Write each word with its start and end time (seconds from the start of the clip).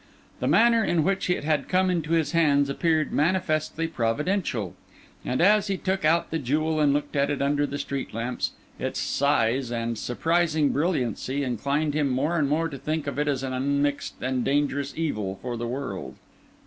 The 0.39 0.47
manner 0.47 0.83
in 0.83 1.03
which 1.03 1.29
it 1.29 1.43
had 1.43 1.67
come 1.69 1.91
into 1.91 2.13
his 2.13 2.31
hands 2.31 2.69
appeared 2.71 3.11
manifestly 3.11 3.87
providential; 3.87 4.73
and 5.23 5.39
as 5.39 5.67
he 5.67 5.77
took 5.77 6.03
out 6.03 6.31
the 6.31 6.39
jewel 6.39 6.79
and 6.79 6.91
looked 6.91 7.15
at 7.15 7.29
it 7.29 7.39
under 7.39 7.67
the 7.67 7.77
street 7.77 8.11
lamps, 8.11 8.53
its 8.79 8.99
size 8.99 9.71
and 9.71 9.99
surprising 9.99 10.69
brilliancy 10.69 11.43
inclined 11.43 11.93
him 11.93 12.09
more 12.09 12.39
and 12.39 12.49
more 12.49 12.67
to 12.67 12.79
think 12.79 13.05
of 13.05 13.19
it 13.19 13.27
as 13.27 13.43
of 13.43 13.51
an 13.53 13.61
unmixed 13.61 14.15
and 14.21 14.43
dangerous 14.43 14.91
evil 14.97 15.37
for 15.43 15.55
the 15.55 15.67
world. 15.67 16.15